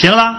[0.00, 0.34] 行了，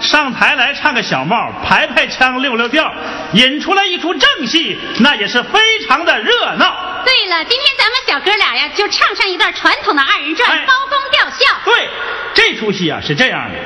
[0.00, 2.90] 上台来唱个小帽，排排腔，溜溜调，
[3.34, 6.74] 引出来一出正戏，那也是非常的热闹。
[7.04, 11.44] 对了，今天咱们小哥俩呀，就唱上一段传统的二人转哎包公吊孝。
[11.66, 11.88] 对，
[12.32, 13.58] 这出戏啊是这样的：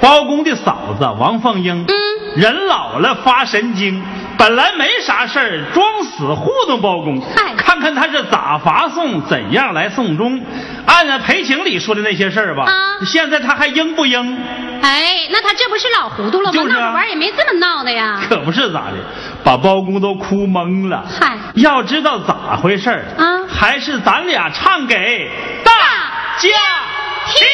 [0.00, 1.94] 包公的嫂子王凤英，嗯
[2.34, 4.02] 人老了发神经，
[4.38, 10.42] 本来没啥事儿，装死糊弄包公嗨，看看他是咋发送，怎样来送终。
[10.88, 14.38] 按照裴情理说的那些事儿吧，啊现在他还应不应？
[14.82, 16.52] 哎，那他这不是老糊涂了吗？
[16.52, 18.20] 就是啊闹着玩也没这么闹的呀。
[18.28, 18.96] 可不是咋的，
[19.44, 21.04] 把包公都哭懵了。
[21.20, 25.30] 嗨要知道咋回事儿啊还是咱俩唱给
[25.62, 25.72] 大
[26.40, 26.48] 家
[27.28, 27.48] 听。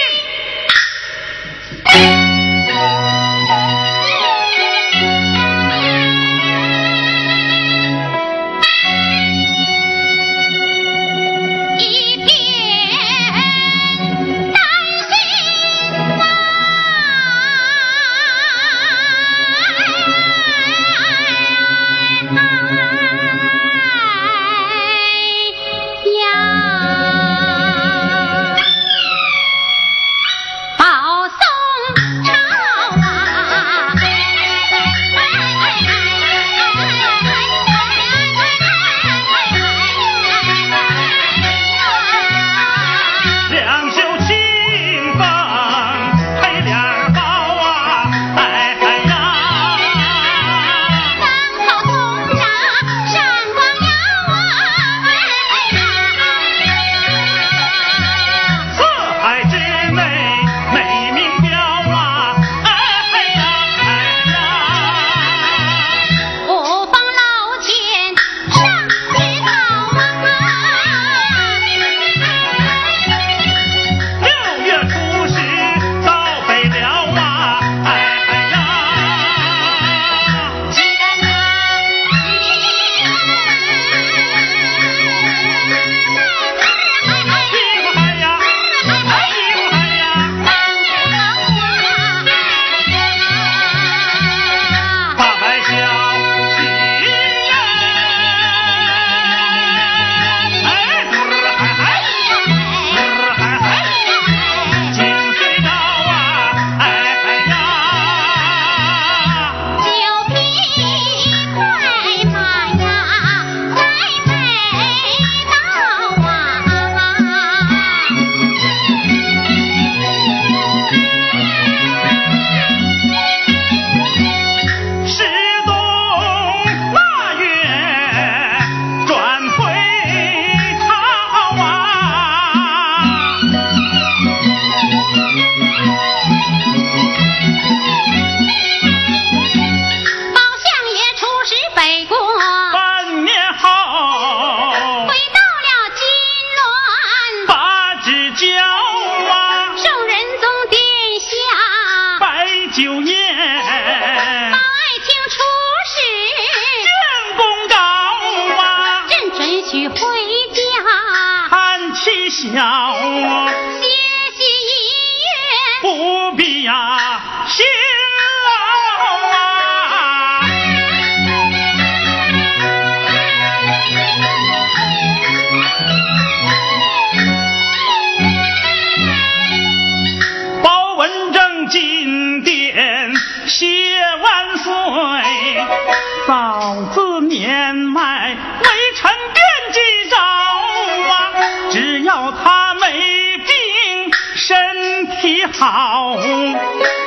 [195.25, 196.19] 你好，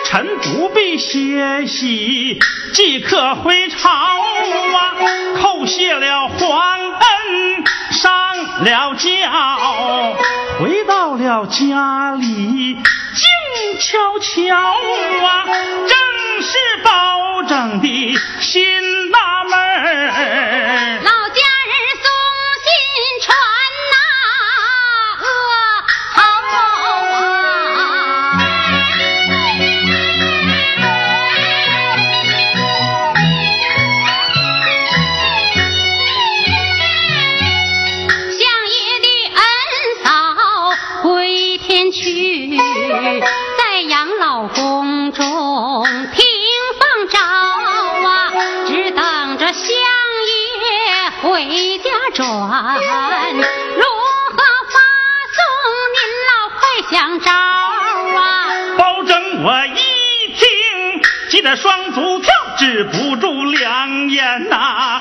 [0.05, 2.39] 臣不必歇息，
[2.73, 4.95] 即刻回朝啊，
[5.39, 8.11] 叩谢了皇恩，上
[8.63, 10.17] 了轿，
[10.59, 15.95] 回到了家里，静悄悄啊，正
[16.41, 21.01] 是包拯的心纳闷儿。
[52.17, 52.25] 转。
[52.25, 53.83] 如
[54.33, 54.37] 何
[54.73, 54.75] 发
[55.35, 55.39] 送？
[55.93, 55.97] 您
[56.27, 56.59] 老快
[56.89, 58.19] 想招啊！
[58.75, 60.47] 包拯我一听，
[61.29, 64.99] 急得双足跳，止不住两眼呐，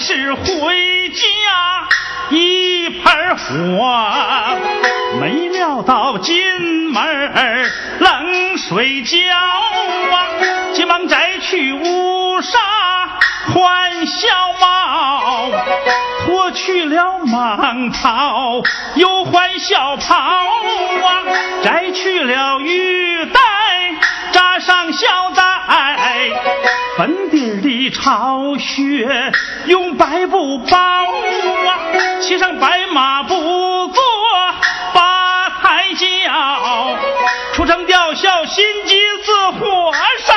[0.00, 1.20] 是回家
[2.30, 4.58] 一盆火，
[5.20, 10.26] 没料到进门儿冷水浇啊！
[10.72, 12.58] 急忙摘去乌纱
[13.52, 15.50] 换小帽，
[16.24, 18.62] 脱去了蟒袍
[18.94, 21.22] 又换小袍啊！
[21.62, 23.40] 摘去了玉带
[24.32, 25.42] 扎上小带，
[27.00, 29.08] 粉底儿的巢穴
[29.64, 31.80] 用白布包啊，
[32.20, 33.32] 骑上白马不
[33.88, 34.02] 坐
[34.92, 36.98] 八抬轿，
[37.54, 39.92] 出城吊孝心急似火
[40.26, 40.34] 烧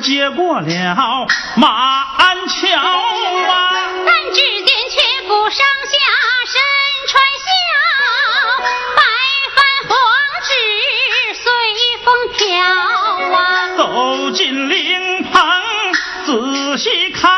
[0.00, 1.26] 接过了
[1.56, 3.72] 马鞍桥啊！
[4.06, 5.96] 但只见却不上下
[6.46, 6.54] 身
[7.08, 7.48] 穿孝，
[8.96, 9.00] 白
[9.54, 9.94] 帆黄
[10.42, 10.48] 纸
[11.34, 11.44] 随
[12.04, 12.44] 风飘
[13.34, 13.36] 啊。
[13.76, 13.80] 走
[14.32, 15.34] 进灵棚，
[16.24, 17.30] 仔细看，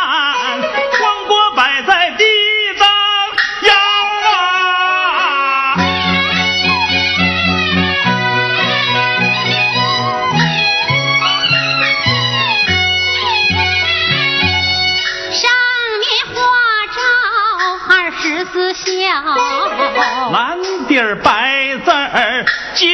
[20.32, 22.44] 蓝底儿白字儿
[22.74, 22.88] 金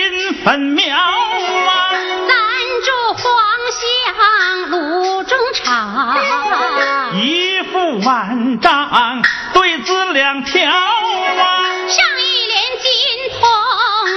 [0.45, 1.91] 粉描啊！
[2.29, 2.37] 暂
[2.85, 3.23] 住黄
[3.81, 6.17] 香炉中场，
[7.14, 9.23] 一副万丈
[9.53, 10.75] 对子两条啊！
[11.88, 12.93] 上一联金
[13.41, 13.43] 铜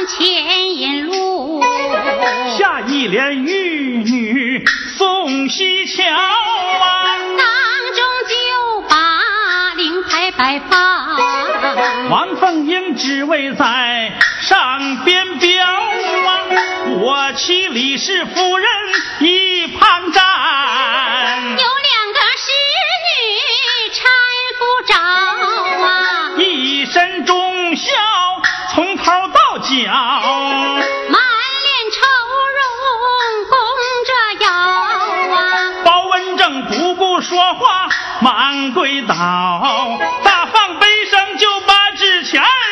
[0.08, 1.64] 牵引路，
[2.58, 4.64] 下一联玉女
[4.98, 6.14] 送西桥啊！
[7.38, 7.46] 当
[7.96, 8.36] 中就
[8.88, 8.96] 把
[9.76, 11.07] 灵牌摆放。
[12.10, 16.46] 王凤英只为在上边标啊
[17.02, 18.68] 我妻李氏夫人
[19.20, 20.24] 一旁站
[21.52, 22.52] 有两个侍
[23.04, 23.12] 女
[23.92, 24.00] 搀
[24.58, 24.94] 扶着
[25.84, 25.86] 啊
[26.38, 27.92] 一身忠孝
[28.74, 29.68] 从头到脚
[31.10, 31.22] 满
[31.66, 31.98] 脸愁
[32.56, 32.64] 容
[33.50, 33.58] 弓
[34.06, 34.50] 着腰
[35.36, 37.90] 啊包文正不顾说话
[38.22, 39.16] 忙跪倒
[42.28, 42.67] 钱。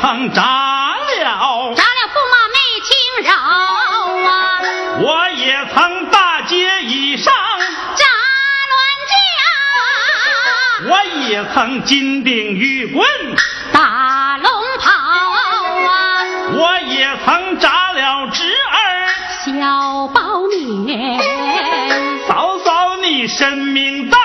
[0.00, 0.42] 曾扎
[1.22, 2.90] 了，扎了驸马没轻
[3.24, 3.30] 饶
[4.30, 4.30] 啊！
[5.00, 7.32] 我也曾大街以上
[7.94, 8.04] 扎
[8.72, 8.76] 乱
[9.10, 10.92] 架，我
[11.28, 13.06] 也曾金钉玉棍
[13.72, 16.24] 打龙袍啊！
[16.52, 19.08] 我也曾扎了侄儿
[19.44, 20.20] 小包
[20.86, 21.20] 勉，
[22.28, 24.18] 嫂嫂你神明大。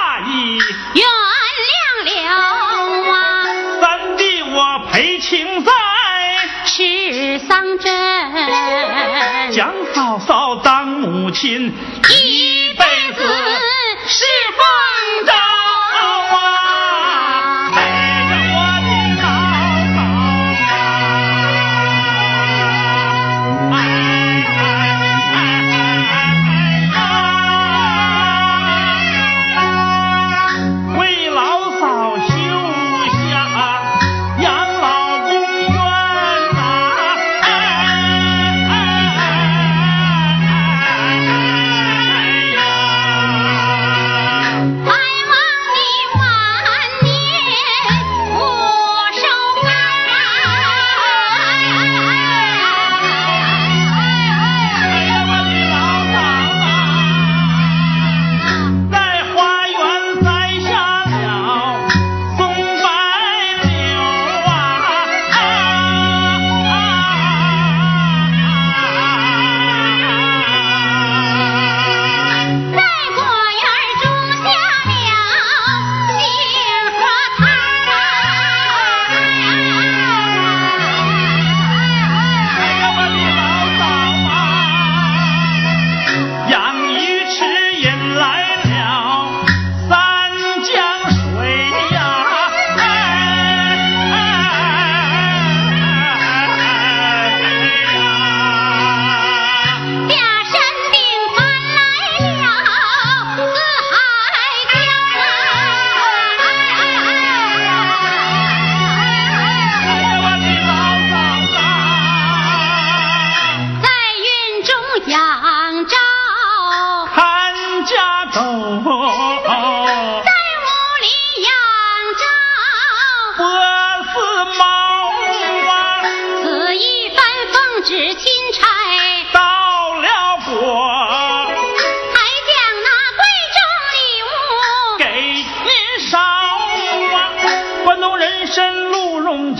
[10.25, 11.73] 嫂当母亲，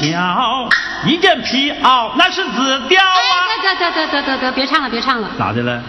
[0.02, 0.70] 角，
[1.06, 3.04] 一件皮袄那是紫貂啊！
[3.50, 5.30] 哎，得得得得得得，别唱了，别唱了。
[5.38, 5.82] 咋的了？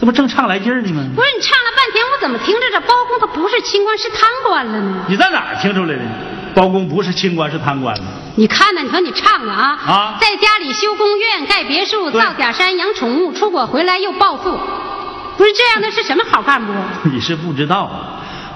[0.00, 1.04] 这不正唱来劲儿呢吗？
[1.14, 5.04] 不是你唱了半天，我怎么听着这包公他不是清官是贪官了呢？
[5.08, 6.02] 你在哪儿听出来的？
[6.54, 8.04] 包公不是清官是贪官呢？
[8.36, 8.82] 你看呢？
[8.82, 9.76] 你说你唱的啊？
[9.84, 14.56] 啊在家里修公院、盖别墅、造假山、养宠物，出国回来又暴富，
[15.36, 16.72] 不是这样的是什么好干部？
[17.10, 17.90] 你是不知道，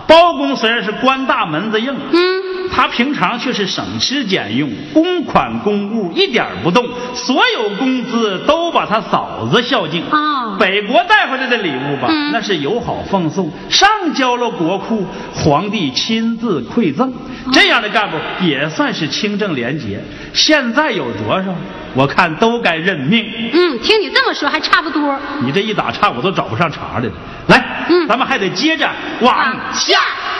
[0.07, 10.03] 包公虽然是官大门子硬，嗯，他平常却是省吃俭用，公款公物一点不动，所有工资都把他嫂子孝敬。
[10.11, 17.13] 哦北国带回来的礼物吧，嗯那是友好奉送，上交了国库，皇帝亲自馈赠。
[17.53, 20.01] 这样的干部也算是清正廉洁。
[20.33, 21.55] 现在有多少？
[21.95, 23.27] 我看都该认命。
[23.53, 25.19] 嗯，听你这么说还差不多。
[25.43, 27.13] 你这一打岔，我都找不上茬来了。
[27.49, 28.89] 来，嗯咱们还得接着
[29.21, 29.99] 往下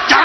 [0.09, 0.19] 整。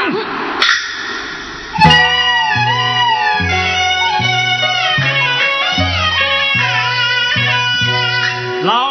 [8.63, 8.90] 老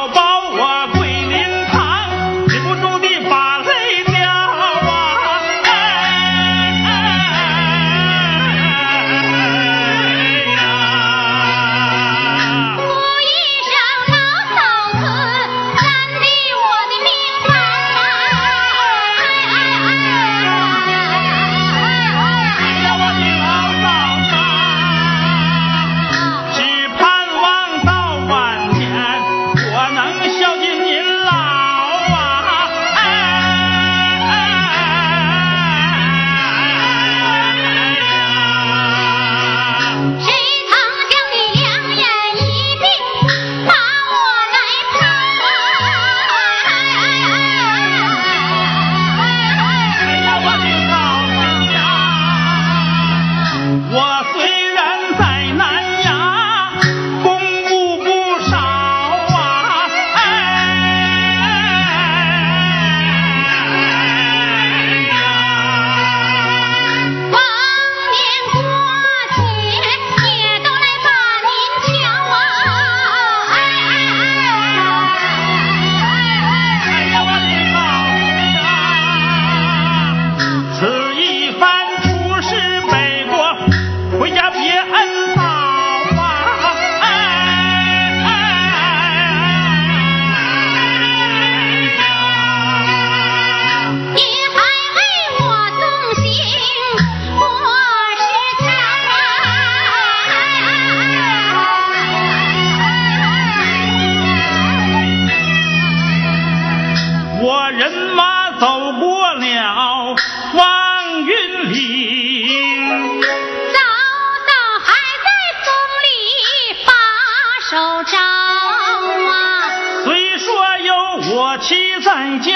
[121.41, 122.53] 我妻在家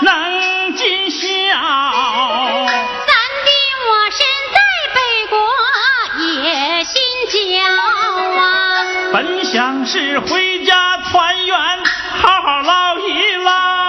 [0.00, 1.18] 能尽孝，
[2.68, 3.08] 三
[3.42, 3.50] 弟
[3.88, 4.20] 我身
[4.52, 4.56] 在
[4.94, 4.96] 北
[5.28, 5.34] 国
[6.22, 6.94] 也心
[7.28, 7.34] 焦
[8.38, 8.40] 啊。
[9.12, 11.58] 本想是回家团圆，
[12.22, 13.81] 好好唠一唠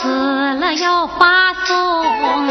[0.00, 2.48] 死了要发送。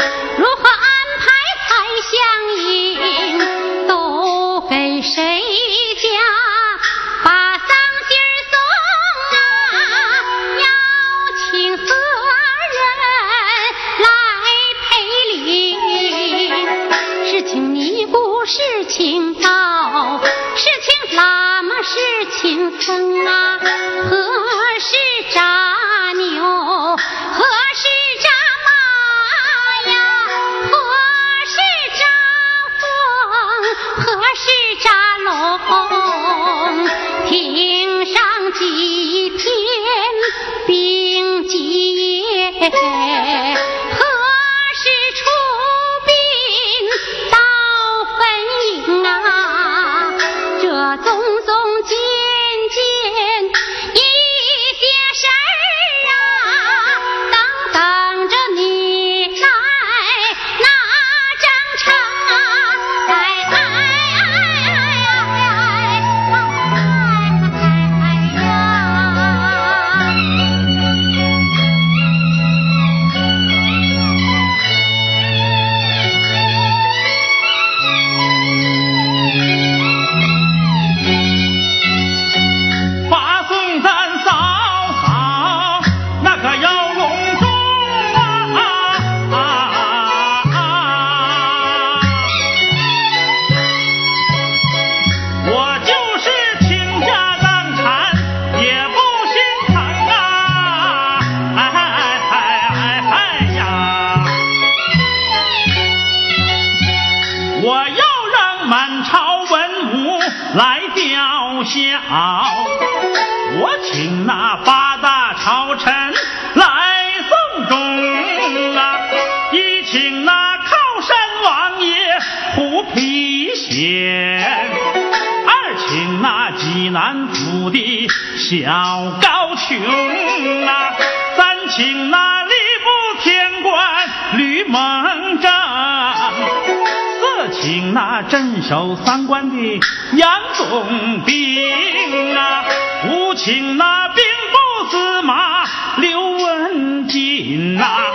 [137.92, 139.80] 那镇守三关的
[140.12, 142.64] 杨宗斌啊，
[143.08, 145.64] 五请那兵部司马
[145.96, 148.10] 刘文锦啊，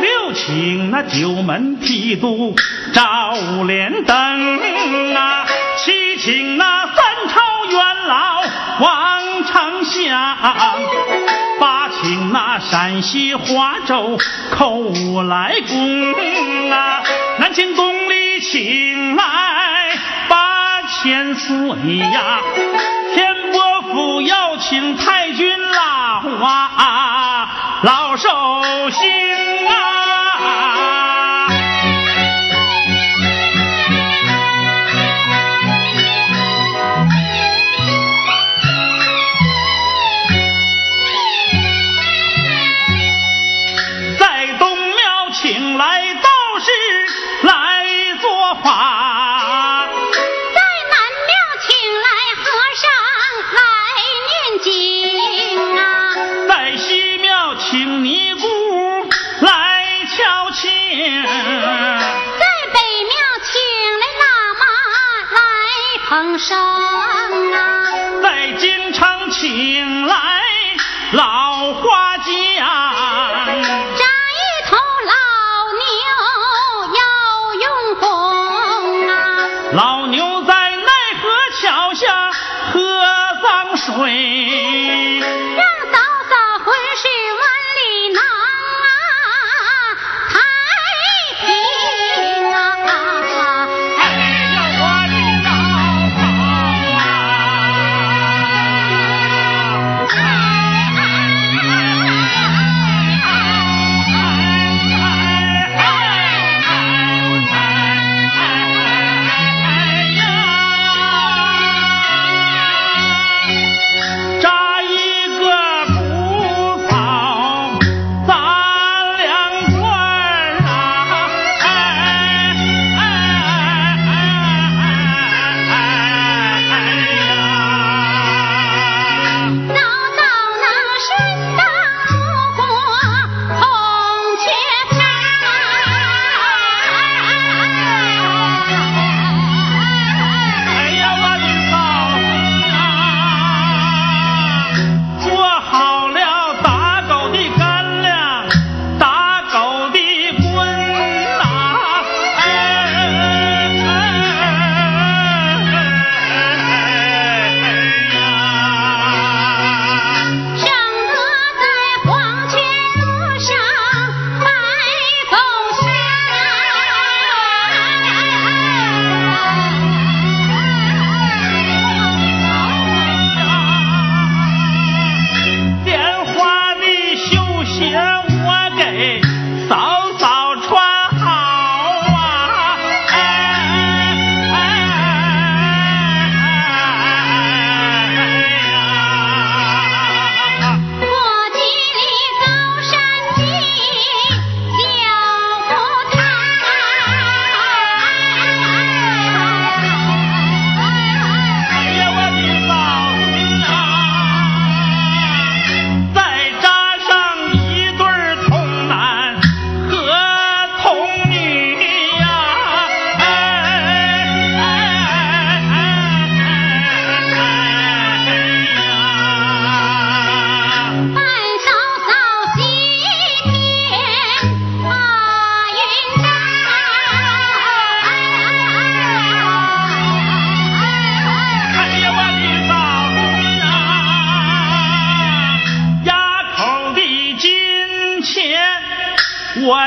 [0.00, 2.54] 六请那九门提督
[2.92, 3.34] 赵
[3.66, 4.14] 连登
[5.14, 6.96] 啊，七请那三
[7.28, 8.42] 朝元老
[8.80, 9.20] 王。
[9.42, 10.36] 长相，
[11.58, 14.18] 八请那山西华州
[14.50, 16.12] 寇来公
[16.70, 17.02] 啊，
[17.38, 19.22] 南请宫里请来
[20.28, 22.40] 八千岁呀，
[23.14, 25.82] 天波府要请太君老
[26.46, 28.28] 啊，老寿
[28.90, 30.09] 星啊。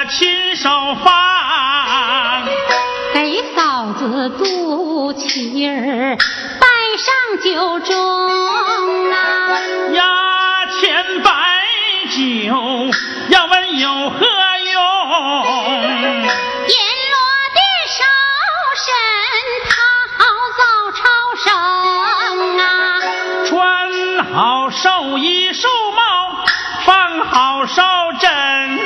[0.10, 0.70] 亲手
[1.04, 2.46] 放，
[3.14, 6.18] 给嫂子肚脐儿
[6.60, 7.96] 摆上酒盅
[9.14, 9.16] 啊，
[9.94, 10.04] 压
[10.82, 11.32] 钱白
[12.10, 12.54] 酒，
[13.30, 14.26] 要问有何
[14.74, 14.82] 用？
[16.68, 16.76] 阎
[17.12, 17.16] 罗
[17.54, 18.04] 的手
[18.84, 18.92] 神，
[19.70, 19.72] 他
[20.18, 20.22] 好
[20.60, 21.02] 早超
[21.44, 21.48] 生
[22.60, 22.62] 啊，
[23.48, 23.52] 穿
[24.34, 26.02] 好寿衣寿帽，
[26.86, 26.92] 放
[27.26, 27.82] 好寿
[28.20, 28.83] 枕。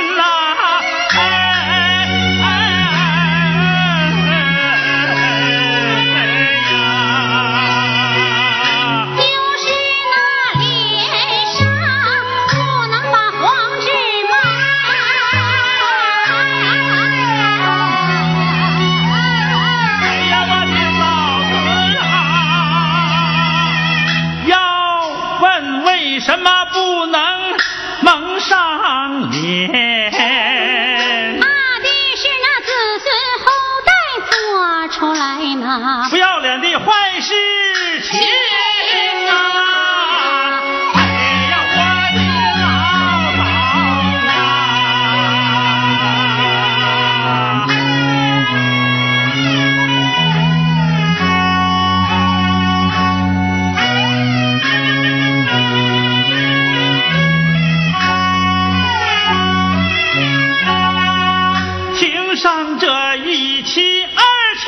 [63.29, 64.23] 一七二
[64.57, 64.65] 七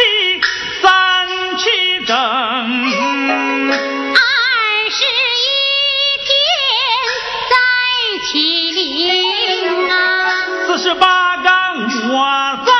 [0.81, 2.21] 三七整，二
[4.89, 5.47] 十一
[6.25, 6.29] 天
[7.49, 7.53] 再
[8.27, 9.93] 起灵啊，
[10.67, 11.47] 四十八缸
[12.11, 12.78] 我。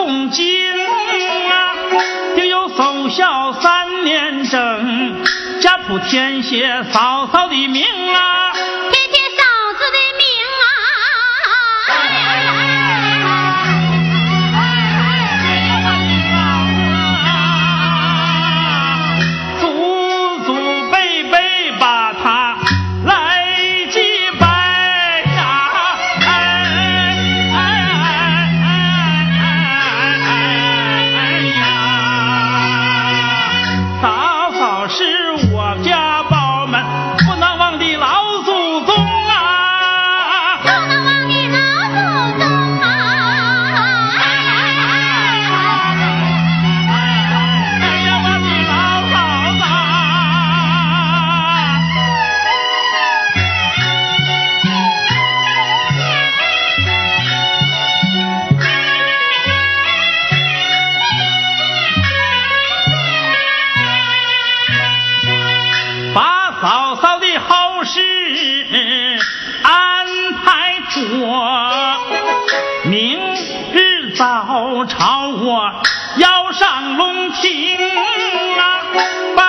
[0.00, 0.46] 诵经
[1.50, 1.74] 啊
[2.36, 5.22] 又有守孝三年整
[5.60, 8.50] 家谱填写嫂嫂的名啊
[77.32, 77.76] 情
[78.58, 78.62] 啊，
[79.36, 79.42] 拜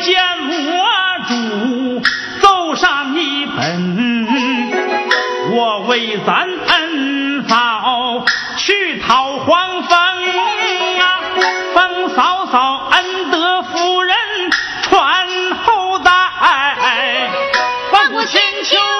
[0.00, 0.84] 见我
[1.28, 2.02] 主，
[2.40, 4.26] 奏上一本。
[5.52, 8.24] 我为咱恩嫂
[8.56, 11.20] 去讨黄蜂啊，
[11.74, 14.16] 蜂嫂嫂恩德夫人
[14.82, 15.26] 传
[15.64, 16.10] 后代，
[17.92, 18.99] 万古千秋。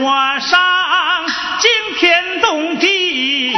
[0.00, 0.60] 我伤
[1.58, 3.54] 惊天动地，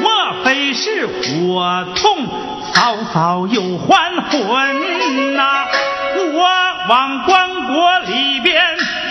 [0.00, 2.26] 莫非是火痛，
[2.72, 5.66] 曹操又还魂呐？
[6.32, 6.48] 我
[6.88, 8.62] 往棺椁里边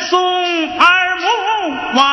[0.10, 0.20] 送
[0.78, 1.28] 二木
[1.96, 2.10] 瓦。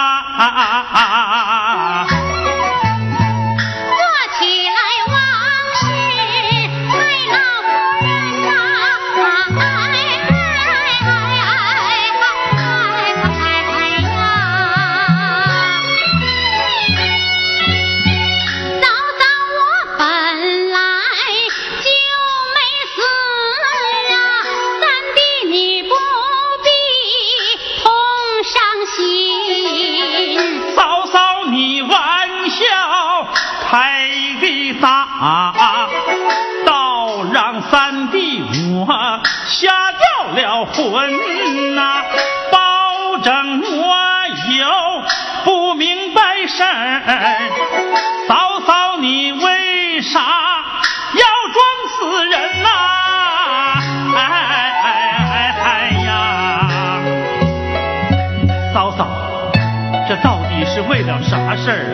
[47.05, 47.51] 哎哎
[48.27, 51.59] 嫂嫂你为啥要装
[51.93, 52.69] 死人呐
[54.17, 54.87] 哎哎哎
[55.31, 55.67] 哎哎
[56.07, 56.09] 呀
[58.73, 59.01] 嫂嫂
[60.09, 61.86] 这到底是为了啥事儿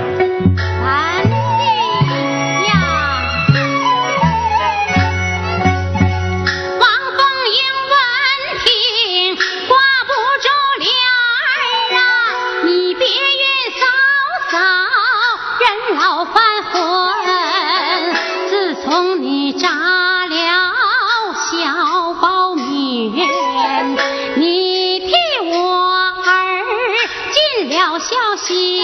[28.45, 28.83] 心。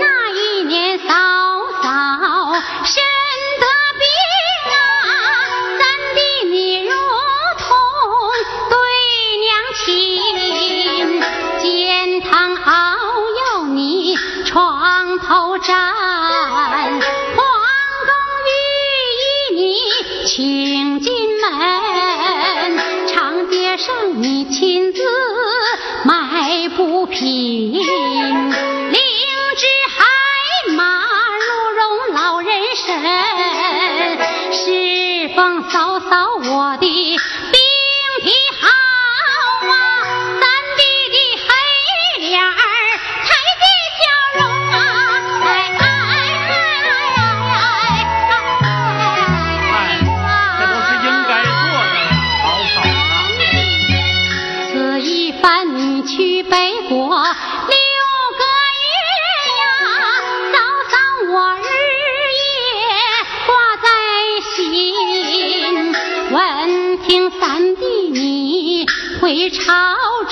[0.00, 1.06] 那一年，嫂
[1.82, 1.84] 嫂
[2.84, 2.94] 生
[3.60, 3.64] 得
[3.98, 4.04] 病
[4.70, 4.74] 啊，
[5.78, 5.82] 咱
[6.14, 6.18] 的
[6.50, 6.90] 你如
[7.58, 7.66] 同
[8.70, 8.74] 对
[9.42, 9.50] 娘
[9.84, 9.86] 亲，
[11.58, 11.62] 煎
[12.20, 15.74] 汤熬药你床头站，
[17.36, 17.44] 皇
[18.06, 18.10] 宫
[18.46, 18.50] 遇
[19.56, 19.60] 你
[20.26, 21.10] 请进
[21.40, 21.48] 门，
[23.08, 25.00] 长街上你亲自。
[26.04, 27.72] 迈不平。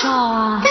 [0.01, 0.63] 照啊。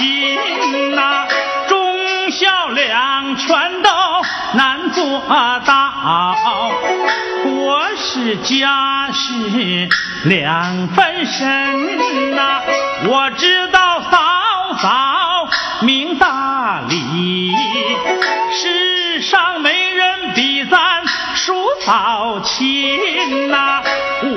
[0.00, 1.26] 心呐，
[1.68, 3.90] 忠孝两全都
[4.54, 5.04] 难做
[5.66, 6.72] 到，
[7.44, 9.88] 国事家事
[10.24, 12.62] 两分身呐，
[13.08, 14.18] 我知道嫂
[14.80, 15.48] 嫂
[15.82, 17.52] 明大理，
[18.52, 23.82] 世上没人比咱叔嫂亲呐，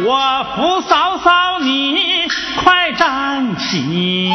[0.03, 1.93] 我扶嫂嫂你
[3.63, 4.29] 站起，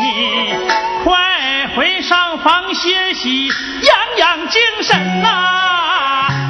[1.05, 5.29] 快回上房歇息，养养精神呐，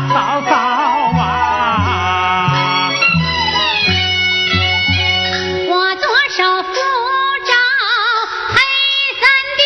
[0.09, 0.55] 嫂嫂
[1.19, 2.91] 啊。
[5.69, 6.73] 我左手扶
[7.45, 7.53] 着
[8.49, 8.55] 黑
[9.21, 9.23] 三
[9.59, 9.61] 弟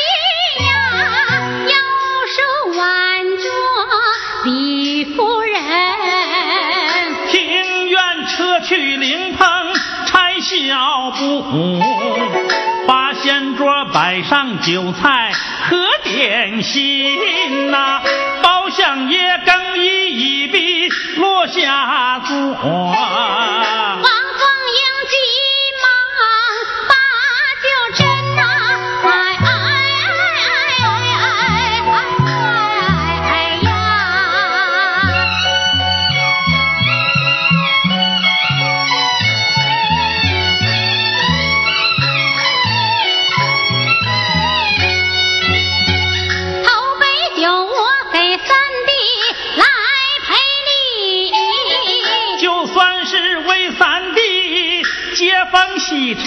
[0.64, 0.72] 呀，
[1.68, 1.74] 右
[2.34, 2.36] 手
[2.78, 2.80] 挽
[3.36, 3.44] 着
[4.44, 5.52] 李夫人。
[7.28, 7.40] 庭
[7.88, 9.46] 院撤去灵棚
[10.06, 11.42] 拆小布，
[11.80, 12.51] 八
[13.22, 18.02] 仙桌摆上酒菜和点心呐、
[18.42, 22.36] 包厢也更衣一笔落下座。
[22.36, 24.21] 王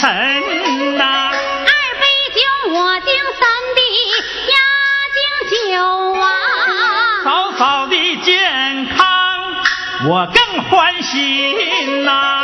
[0.05, 2.37] 洗尘呐、二杯酒
[2.73, 3.81] 我敬三弟
[4.51, 4.55] 压
[5.15, 5.17] 敬
[5.49, 6.23] 酒啊，
[7.23, 9.03] 嫂嫂的健康，
[10.07, 11.09] 我更欢喜
[12.03, 12.43] 呐、